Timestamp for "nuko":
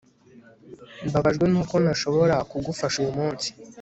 1.51-1.75